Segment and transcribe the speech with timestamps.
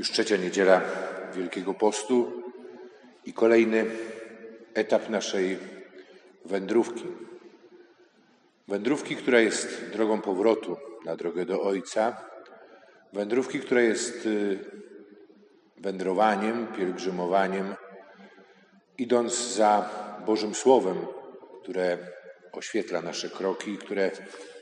[0.00, 0.82] Już trzecia niedziela
[1.34, 2.42] Wielkiego Postu
[3.24, 3.86] i kolejny
[4.74, 5.58] etap naszej
[6.44, 7.04] wędrówki.
[8.68, 12.16] Wędrówki, która jest drogą powrotu na drogę do Ojca.
[13.12, 14.58] Wędrówki, która jest y,
[15.76, 17.74] wędrowaniem, pielgrzymowaniem,
[18.98, 19.90] idąc za
[20.26, 20.96] Bożym Słowem,
[21.62, 21.98] które
[22.52, 24.10] oświetla nasze kroki, które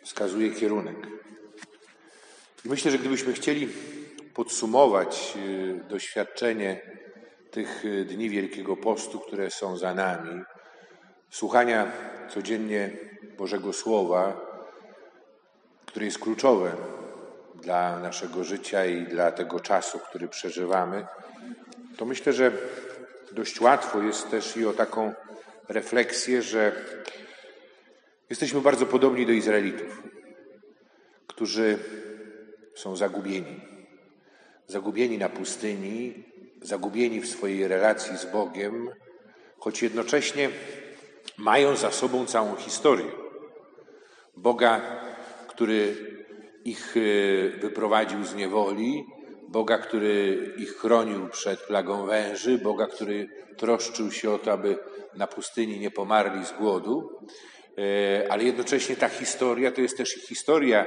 [0.02, 0.96] wskazuje kierunek.
[2.64, 3.68] I myślę, że gdybyśmy chcieli
[4.38, 6.80] podsumować y, doświadczenie
[7.50, 10.42] tych y, dni Wielkiego Postu, które są za nami,
[11.30, 11.92] słuchania
[12.28, 12.90] codziennie
[13.38, 14.40] Bożego Słowa,
[15.86, 16.72] które jest kluczowe
[17.54, 21.06] dla naszego życia i dla tego czasu, który przeżywamy,
[21.96, 22.52] to myślę, że
[23.32, 25.14] dość łatwo jest też i o taką
[25.68, 26.72] refleksję, że
[28.30, 30.02] jesteśmy bardzo podobni do Izraelitów,
[31.26, 31.78] którzy
[32.74, 33.77] są zagubieni.
[34.68, 36.24] Zagubieni na pustyni,
[36.62, 38.90] zagubieni w swojej relacji z Bogiem,
[39.58, 40.50] choć jednocześnie
[41.36, 43.06] mają za sobą całą historię.
[44.36, 44.80] Boga,
[45.48, 45.96] który
[46.64, 47.00] ich e,
[47.58, 49.04] wyprowadził z niewoli,
[49.48, 54.78] Boga, który ich chronił przed plagą węży, Boga, który troszczył się o to, aby
[55.14, 57.20] na pustyni nie pomarli z głodu.
[57.78, 60.86] E, ale jednocześnie ta historia to jest też historia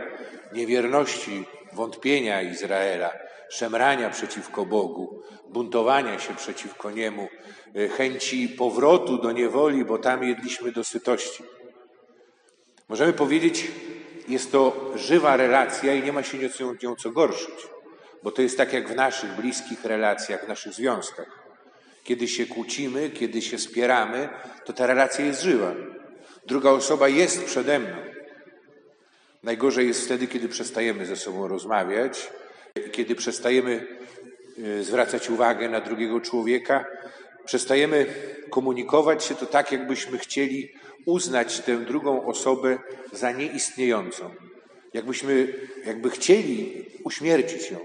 [0.53, 7.27] niewierności, wątpienia Izraela, szemrania przeciwko Bogu, buntowania się przeciwko Niemu,
[7.75, 11.43] e, chęci powrotu do niewoli, bo tam jedliśmy do sytości.
[12.89, 13.71] Możemy powiedzieć,
[14.27, 16.49] jest to żywa relacja i nie ma się nią,
[16.83, 17.67] nią co gorszyć,
[18.23, 21.41] bo to jest tak jak w naszych bliskich relacjach, w naszych związkach.
[22.03, 24.29] Kiedy się kłócimy, kiedy się spieramy,
[24.65, 25.73] to ta relacja jest żywa.
[26.45, 27.95] Druga osoba jest przede mną.
[29.43, 32.29] Najgorzej jest wtedy, kiedy przestajemy ze sobą rozmawiać,
[32.91, 33.87] kiedy przestajemy
[34.79, 36.85] e, zwracać uwagę na drugiego człowieka,
[37.45, 38.05] przestajemy
[38.49, 40.73] komunikować się, to tak, jakbyśmy chcieli
[41.05, 42.77] uznać tę drugą osobę
[43.13, 44.31] za nieistniejącą.
[44.93, 45.53] Jakbyśmy,
[45.85, 47.79] jakby chcieli uśmiercić ją.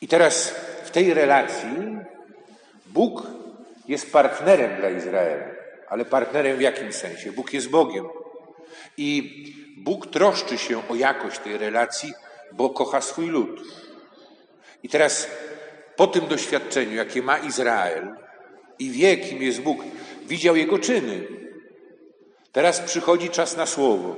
[0.00, 1.96] I teraz w tej relacji
[2.86, 3.26] Bóg
[3.88, 5.46] jest partnerem dla Izraela.
[5.88, 7.32] Ale partnerem w jakim sensie?
[7.32, 8.06] Bóg jest Bogiem.
[8.96, 9.44] I
[9.76, 12.12] Bóg troszczy się o jakość tej relacji,
[12.56, 13.60] bo kocha swój lud.
[14.82, 15.28] I teraz
[15.96, 18.16] po tym doświadczeniu, jakie ma Izrael
[18.78, 19.78] i wie, kim jest Bóg,
[20.26, 21.26] widział jego czyny.
[22.52, 24.16] Teraz przychodzi czas na słowo.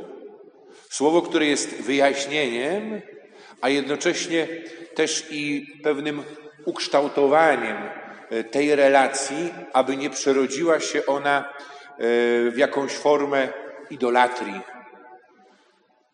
[0.90, 3.02] Słowo, które jest wyjaśnieniem,
[3.60, 4.48] a jednocześnie
[4.94, 6.22] też i pewnym
[6.64, 7.76] ukształtowaniem
[8.30, 11.50] e, tej relacji, aby nie przerodziła się ona e,
[12.50, 13.48] w jakąś formę
[13.90, 14.60] idolatrii.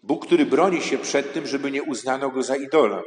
[0.03, 3.03] Bóg, który broni się przed tym, żeby nie uznano go za idola.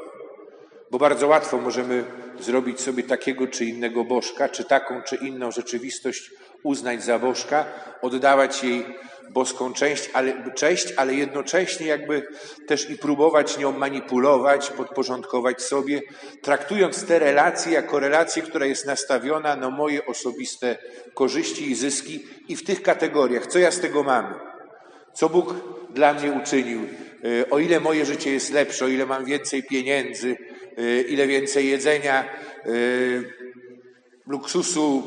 [0.91, 2.03] Bo bardzo łatwo możemy
[2.39, 6.31] zrobić sobie takiego czy innego bożka, czy taką czy inną rzeczywistość
[6.63, 7.66] uznać za bożka,
[8.01, 8.85] oddawać jej
[9.29, 12.28] boską część, ale, cześć, ale jednocześnie jakby
[12.67, 16.01] też i próbować nią manipulować, podporządkować sobie,
[16.41, 20.78] traktując te relacje jako relację, która jest nastawiona na moje osobiste
[21.13, 24.34] korzyści i zyski i w tych kategoriach, co ja z tego mam,
[25.15, 25.53] co Bóg
[25.89, 30.37] dla mnie uczynił, e, o ile moje życie jest lepsze, o ile mam więcej pieniędzy,
[30.77, 32.69] e, ile więcej jedzenia, e,
[34.27, 35.03] luksusu,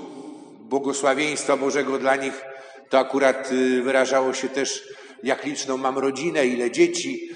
[0.60, 2.44] błogosławieństwa Bożego dla nich,
[2.88, 3.50] to akurat
[3.82, 4.88] wyrażało się też,
[5.22, 7.30] jak liczną mam rodzinę, ile dzieci,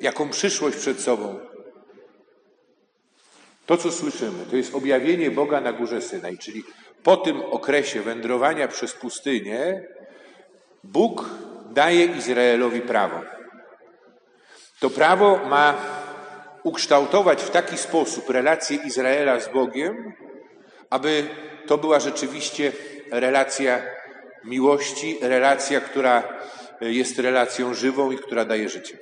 [0.00, 1.38] jaką przyszłość przed sobą.
[3.66, 6.64] To, co słyszymy, to jest objawienie Boga na górze Synaj, czyli
[7.02, 9.88] po tym okresie wędrowania przez pustynię
[10.84, 11.24] Bóg
[11.70, 13.20] daje Izraelowi prawo.
[14.80, 15.74] To prawo ma
[16.62, 20.12] ukształtować w taki sposób relację Izraela z Bogiem,
[20.90, 21.28] aby
[21.66, 22.72] to była rzeczywiście
[23.10, 23.82] relacja
[24.44, 26.22] miłości, relacja, która
[26.80, 28.98] jest relacją żywą i która daje życie.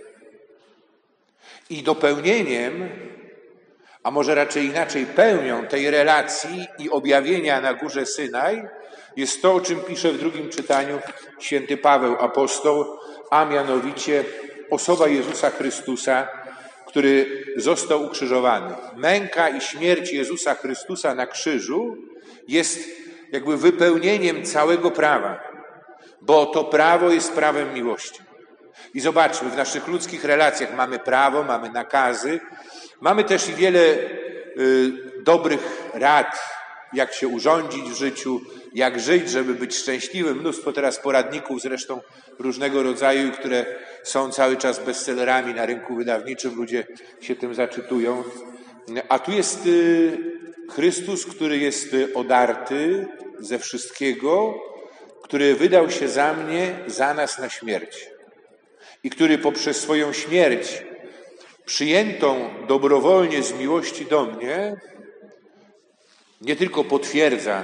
[1.70, 2.88] I dopełnieniem,
[4.02, 8.68] a może raczej inaczej pełnią tej relacji i objawienia na górze Synaj
[9.16, 10.98] jest to, o czym pisze w drugim czytaniu
[11.38, 12.84] święty Paweł apostoł,
[13.30, 14.24] a mianowicie
[14.70, 16.28] osoba Jezusa Chrystusa,
[16.86, 18.74] który został ukrzyżowany.
[18.96, 21.96] Męka i śmierć Jezusa Chrystusa na krzyżu
[22.48, 22.78] jest
[23.32, 25.40] jakby wypełnieniem całego prawa,
[26.20, 28.20] bo to prawo jest prawem miłości.
[28.94, 32.40] I zobaczmy, w naszych ludzkich relacjach mamy prawo, mamy nakazy,
[33.00, 34.92] mamy też i wiele y,
[35.22, 36.38] dobrych rad,
[36.92, 38.40] jak się urządzić w życiu,
[38.74, 40.38] jak żyć, żeby być szczęśliwym.
[40.38, 42.00] Mnóstwo teraz poradników zresztą
[42.38, 43.66] różnego rodzaju, które
[44.02, 46.54] są cały czas bestsellerami na rynku wydawniczym.
[46.54, 46.86] Ludzie
[47.20, 48.24] się tym zaczytują.
[49.08, 50.18] A tu jest y,
[50.70, 53.06] Chrystus, który jest odarty
[53.38, 54.54] ze wszystkiego,
[55.22, 58.10] który wydał się za mnie, za nas na śmierć.
[59.04, 60.82] I który poprzez swoją śmierć,
[61.68, 64.76] przyjętą dobrowolnie z miłości do mnie,
[66.40, 67.62] nie tylko potwierdza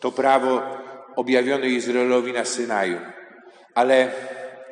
[0.00, 0.62] to prawo
[1.16, 3.00] objawione Izraelowi na Synaju,
[3.74, 4.12] ale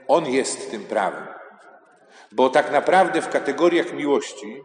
[0.09, 1.27] on jest tym prawem.
[2.33, 4.63] Bo tak naprawdę w kategoriach miłości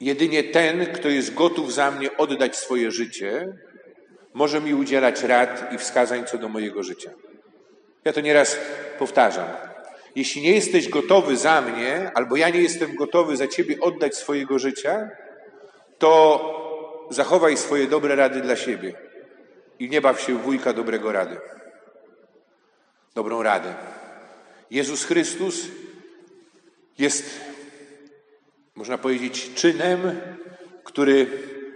[0.00, 3.52] jedynie ten, kto jest gotów za mnie oddać swoje życie,
[4.34, 7.10] może mi udzielać rad i wskazań co do mojego życia.
[8.04, 8.58] Ja to nieraz
[8.98, 9.71] powtarzam.
[10.14, 14.58] Jeśli nie jesteś gotowy za mnie, albo ja nie jestem gotowy za ciebie oddać swojego
[14.58, 15.10] życia,
[15.98, 16.08] to
[17.10, 18.94] zachowaj swoje dobre rady dla siebie
[19.78, 21.36] i nie baw się wujka dobrego rady.
[23.14, 23.74] Dobrą radę.
[24.70, 25.66] Jezus Chrystus
[26.98, 27.40] jest,
[28.74, 30.20] można powiedzieć, czynem,
[30.84, 31.26] który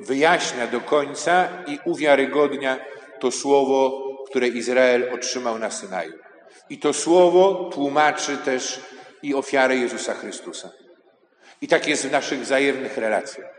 [0.00, 2.78] wyjaśnia do końca i uwiarygodnia
[3.20, 6.25] to słowo, które Izrael otrzymał na Synaju.
[6.70, 8.80] I to słowo tłumaczy też
[9.22, 10.70] i ofiarę Jezusa Chrystusa.
[11.60, 13.56] I tak jest w naszych wzajemnych relacjach.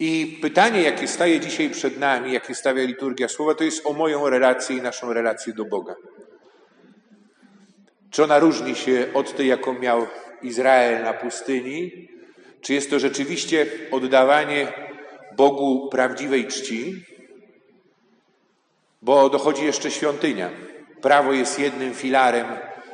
[0.00, 4.30] I pytanie, jakie staje dzisiaj przed nami, jakie stawia liturgia słowa, to jest o moją
[4.30, 5.94] relację i naszą relację do Boga.
[8.10, 10.06] Czy ona różni się od tej, jaką miał
[10.42, 12.08] Izrael na pustyni?
[12.60, 14.72] Czy jest to rzeczywiście oddawanie
[15.36, 17.04] Bogu prawdziwej czci?
[19.02, 20.50] Bo dochodzi jeszcze świątynia.
[21.02, 22.46] Prawo jest jednym filarem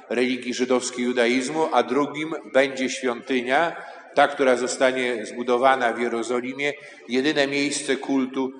[0.08, 3.76] religii żydowskiej judaizmu, a drugim będzie świątynia,
[4.14, 6.72] ta, która zostanie zbudowana w Jerozolimie,
[7.08, 8.52] jedyne miejsce kultu,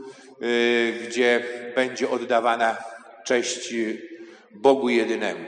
[0.43, 1.43] y, gdzie
[1.75, 2.77] będzie oddawana
[3.25, 3.75] cześć
[4.51, 5.45] Bogu jedynemu.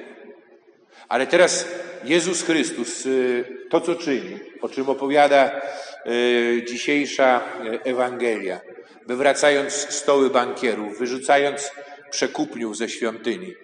[1.08, 1.68] Ale teraz
[2.04, 5.60] Jezus Chrystus, y, to co czyni, o czym opowiada
[6.06, 7.44] y, dzisiejsza
[7.84, 8.60] Ewangelia,
[9.06, 11.70] wywracając stoły bankierów, wyrzucając
[12.14, 13.54] przekupniów ze świątyni,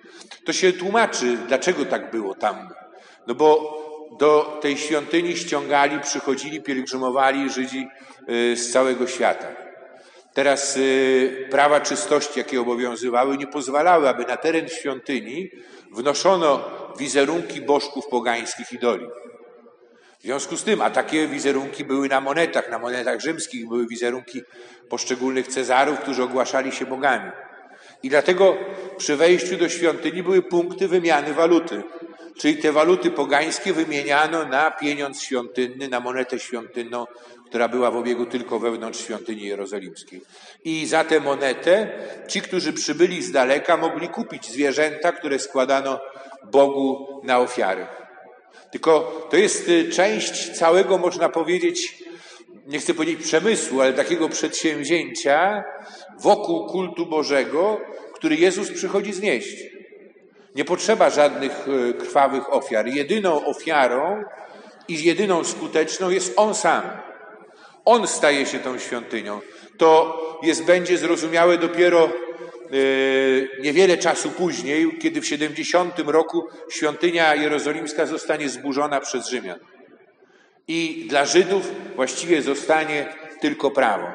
[0.44, 2.68] to się tłumaczy, dlaczego tak było tam.
[3.26, 3.80] No bo
[4.18, 7.88] do tej świątyni ściągali, przychodzili, pielgrzymowali Żydzi
[8.28, 9.48] y, z całego świata.
[10.34, 15.50] Teraz y, prawa czystości, jakie obowiązywały, nie pozwalały, aby na teren świątyni
[15.92, 19.06] wnoszono wizerunki bożków pogańskich idoli.
[20.18, 24.42] W związku z tym, a takie wizerunki były na monetach, na monetach rzymskich były wizerunki
[24.88, 27.30] poszczególnych cezarów, którzy ogłaszali się bogami.
[28.02, 28.56] I dlatego
[28.96, 31.82] przy wejściu do świątyni były punkty wymiany waluty.
[32.38, 37.06] Czyli te waluty pogańskie wymieniano na pieniądz świątynny, na monetę świątynną,
[37.46, 40.20] która była w obiegu tylko wewnątrz świątyni jerozolimskiej.
[40.64, 41.88] I za tę monetę
[42.28, 46.00] ci, którzy przybyli z daleka, mogli kupić zwierzęta, które składano
[46.50, 47.86] Bogu na ofiary.
[48.70, 51.99] Tylko to jest y, część całego, można powiedzieć,
[52.70, 55.64] nie chcę powiedzieć przemysłu, ale takiego przedsięwzięcia
[56.20, 57.80] wokół kultu Bożego,
[58.14, 59.56] który Jezus przychodzi znieść.
[60.54, 62.86] Nie potrzeba żadnych e, krwawych ofiar.
[62.86, 64.24] Jedyną ofiarą
[64.88, 66.82] i jedyną skuteczną jest On sam.
[67.84, 69.40] On staje się tą świątynią.
[69.78, 72.10] To jest, będzie zrozumiałe dopiero e,
[73.62, 79.58] niewiele czasu później, kiedy w 70 roku świątynia jerozolimska zostanie zburzona przez Rzymian.
[80.72, 83.06] I dla Żydów właściwie zostanie
[83.40, 84.06] tylko prawo.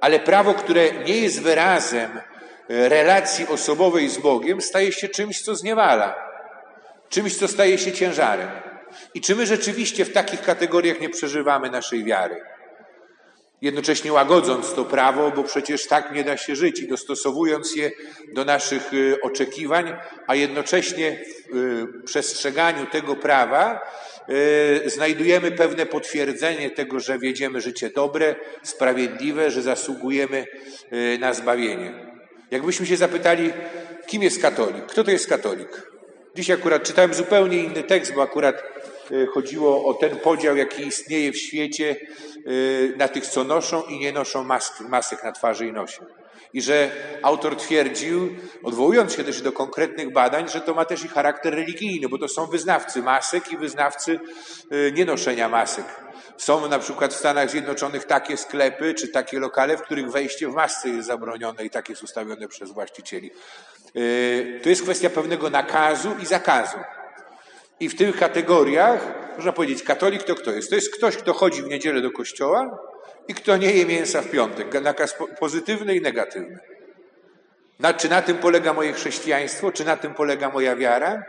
[0.00, 2.20] Ale prawo, które nie jest wyrazem
[2.68, 6.14] relacji osobowej z Bogiem staje się czymś, co zniewala,
[7.08, 8.48] czymś, co staje się ciężarem.
[9.14, 12.42] I czy my rzeczywiście w takich kategoriach nie przeżywamy naszej wiary?
[13.62, 17.90] Jednocześnie łagodząc to prawo, bo przecież tak nie da się żyć i dostosowując je
[18.34, 23.80] do naszych y, oczekiwań, a jednocześnie w y, przestrzeganiu tego prawa
[24.86, 30.46] znajdujemy pewne potwierdzenie tego, że wiedziemy życie dobre, sprawiedliwe, że zasługujemy
[31.20, 32.10] na zbawienie.
[32.50, 33.52] Jakbyśmy się zapytali,
[34.06, 34.86] kim jest katolik?
[34.86, 35.90] Kto to jest katolik?
[36.34, 38.62] Dziś akurat czytałem zupełnie inny tekst, bo akurat
[39.10, 43.98] e, chodziło o ten podział, jaki istnieje w świecie e, na tych, co noszą i
[43.98, 46.06] nie noszą mask, masek na twarzy i nosie.
[46.52, 46.90] I że
[47.22, 52.08] autor twierdził, odwołując się też do konkretnych badań, że to ma też i charakter religijny,
[52.08, 54.20] bo to są wyznawcy masek i wyznawcy
[54.70, 55.84] e, nienoszenia masek.
[56.36, 60.54] Są na przykład w Stanach Zjednoczonych takie sklepy czy takie lokale, w których wejście w
[60.54, 63.30] masce jest zabronione i tak jest ustawione przez właścicieli.
[63.30, 66.78] E, to jest kwestia pewnego nakazu i zakazu.
[67.80, 70.68] I w tych kategoriach, można powiedzieć, katolik to kto jest?
[70.68, 72.78] To jest ktoś, kto chodzi w niedzielę do kościoła
[73.28, 74.82] i kto nie je mięsa w piątek.
[74.82, 76.58] Nakaz pozytywny i negatywny.
[77.78, 79.72] Na, czy na tym polega moje chrześcijaństwo?
[79.72, 81.22] Czy na tym polega moja wiara?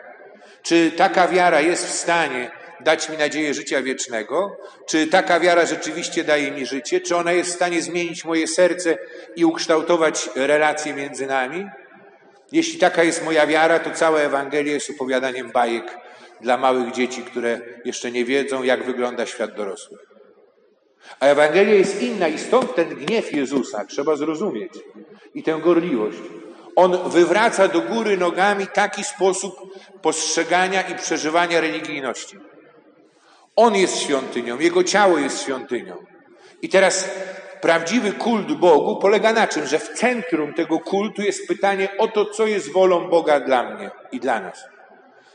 [0.63, 4.58] Czy taka wiara jest w stanie dać mi nadzieję życia wiecznego?
[4.86, 7.01] Czy taka wiara rzeczywiście daje mi życie?
[7.01, 8.98] Czy ona jest w stanie zmienić moje serce
[9.36, 11.65] i ukształtować relacje między nami?
[12.51, 16.00] Jeśli taka jest moja wiara, to cała Ewangelia jest opowiadaniem bajek
[16.42, 19.98] dla małych dzieci, które jeszcze nie wiedzą, jak wygląda świat dorosły.
[21.20, 24.74] A Ewangelia jest inna i stąd ten gniew Jezusa trzeba zrozumieć
[25.36, 26.18] i tę gorliwość.
[26.76, 29.56] On wywraca do góry nogami taki sposób
[30.02, 32.38] postrzegania i przeżywania religijności.
[33.56, 36.06] On jest świątynią, jego ciało jest świątynią.
[36.62, 37.10] I teraz
[37.62, 39.68] prawdziwy kult Bogu polega na czym?
[39.68, 43.92] Że w centrum tego kultu jest pytanie o to, co jest wolą Boga dla mnie
[44.12, 44.66] i dla nas.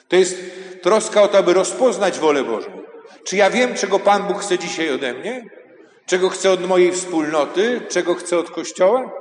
[0.08, 0.36] To jest
[0.82, 2.82] troska o to, aby rozpoznać wolę Bożą.
[3.24, 5.44] Czy ja wiem, czego Pan Bóg chce dzisiaj ode mnie?
[6.06, 7.80] Czego chce od mojej wspólnoty?
[7.88, 9.12] Czego chce od Kościoła?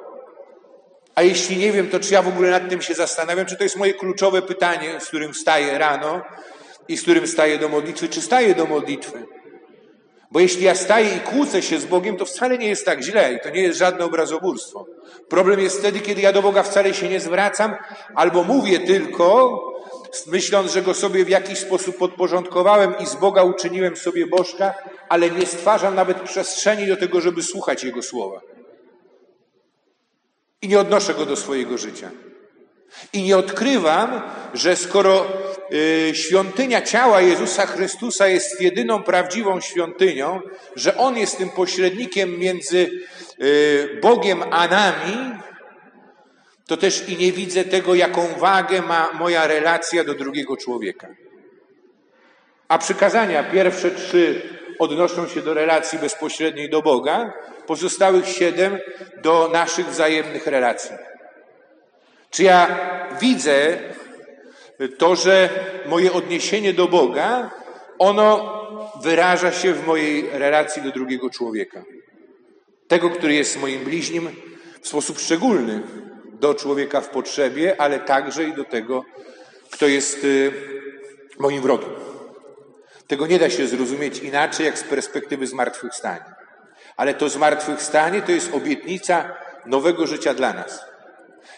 [1.15, 3.45] A jeśli nie wiem, to czy ja w ogóle nad tym się zastanawiam?
[3.45, 6.21] Czy to jest moje kluczowe pytanie, z którym wstaję rano
[6.87, 8.09] i z którym staję do modlitwy?
[8.09, 9.25] Czy staję do modlitwy?
[10.31, 13.33] Bo jeśli ja staję i kłócę się z Bogiem, to wcale nie jest tak źle
[13.33, 14.85] i to nie jest żadne obrazobórstwo.
[15.29, 17.75] Problem jest wtedy, kiedy ja do Boga wcale się nie zwracam
[18.15, 19.59] albo mówię tylko,
[20.27, 24.73] myśląc, że Go sobie w jakiś sposób podporządkowałem i z Boga uczyniłem sobie Bożka,
[25.09, 28.41] ale nie stwarzam nawet przestrzeni do tego, żeby słuchać Jego słowa.
[30.61, 32.11] I nie odnoszę Go do swojego życia.
[33.13, 34.21] I nie odkrywam,
[34.53, 35.25] że skoro
[35.73, 40.41] y, świątynia ciała Jezusa Chrystusa jest jedyną prawdziwą świątynią,
[40.75, 42.89] że On jest tym pośrednikiem między
[43.41, 45.39] y, Bogiem a nami,
[46.67, 51.07] to też i nie widzę tego, jaką wagę ma moja relacja do drugiego człowieka.
[52.67, 54.41] A przykazania, pierwsze trzy,
[54.79, 57.33] odnoszą się do relacji bezpośredniej do Boga,
[57.67, 58.77] pozostałych siedem
[59.21, 60.95] do naszych wzajemnych relacji.
[62.29, 62.79] Czy ja
[63.21, 63.77] widzę
[64.97, 65.49] to, że
[65.85, 67.51] moje odniesienie do Boga,
[67.99, 68.55] ono
[69.03, 71.83] wyraża się w mojej relacji do drugiego człowieka.
[72.87, 74.29] Tego, który jest moim bliźnim
[74.81, 75.81] w sposób szczególny
[76.39, 79.03] do człowieka w potrzebie, ale także i do tego,
[79.71, 80.51] kto jest y,
[81.39, 81.89] moim wrogiem.
[83.07, 86.35] Tego nie da się zrozumieć inaczej, jak z perspektywy zmartwychwstania.
[86.97, 90.85] Ale to zmartwychwstanie to jest obietnica nowego życia dla nas.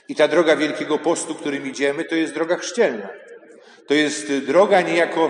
[0.08, 3.10] I ta droga Wielkiego Postu, którym idziemy, to jest droga chrzcielna.
[3.88, 5.30] To jest droga niejako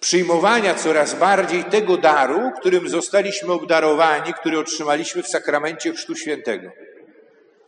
[0.00, 6.70] przyjmowania coraz bardziej tego daru, którym zostaliśmy obdarowani, który otrzymaliśmy w sakramencie Chrztu Świętego.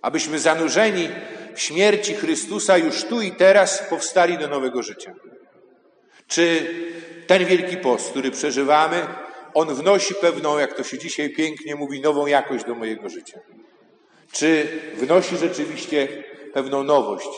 [0.03, 1.09] Abyśmy zanurzeni
[1.55, 5.15] w śmierci Chrystusa już tu i teraz powstali do nowego życia.
[6.29, 6.67] Czy
[7.27, 9.07] ten Wielki Post, który przeżywamy,
[9.55, 13.41] on wnosi pewną, jak to się dzisiaj pięknie mówi, nową jakość do mojego życia?
[14.33, 16.09] Czy wnosi rzeczywiście
[16.53, 17.29] pewną nowość?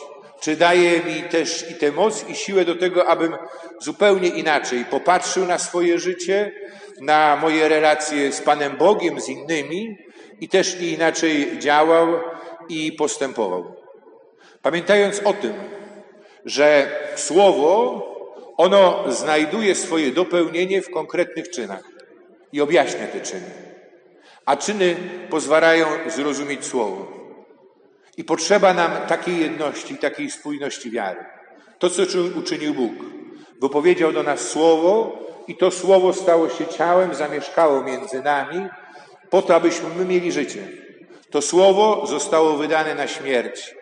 [0.40, 3.36] Czy daje mi też i tę moc i siłę do tego, abym
[3.80, 6.52] zupełnie inaczej popatrzył na swoje życie,
[7.00, 9.98] na moje relacje z Panem Bogiem, z innymi
[10.40, 12.08] i też i inaczej działał
[12.68, 13.74] i postępował?
[14.62, 15.54] Pamiętając o tym,
[16.44, 18.04] że Słowo,
[18.56, 21.82] ono znajduje swoje dopełnienie w konkretnych czynach
[22.52, 23.68] i objaśnia te czyny
[24.48, 24.96] a czyny
[25.30, 27.06] pozwalają zrozumieć Słowo.
[28.16, 31.24] I potrzeba nam takiej jedności, takiej spójności wiary.
[31.78, 32.02] To, co
[32.38, 32.92] uczynił Bóg.
[33.60, 38.66] Wypowiedział do nas Słowo i to Słowo stało się ciałem, zamieszkało między nami,
[39.30, 40.68] po to, abyśmy my mieli życie.
[41.30, 43.74] To Słowo zostało wydane na śmierć,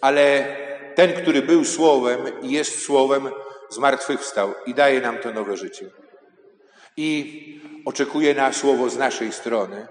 [0.00, 0.56] ale
[0.94, 3.30] ten, który był Słowem i jest Słowem,
[3.70, 5.90] zmartwychwstał i daje nam to nowe życie.
[6.96, 9.86] I oczekuje na Słowo z naszej strony,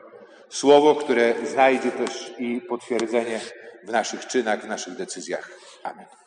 [0.50, 3.40] Słowo, które znajdzie też i potwierdzenie
[3.84, 5.52] w naszych czynach, w naszych decyzjach.
[5.84, 6.21] Amen.